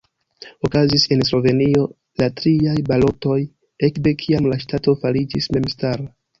[0.67, 1.83] Okazis en Slovenio
[2.23, 3.37] la triaj balotoj,
[3.91, 6.13] ekde kiam la ŝtato fariĝis memstara.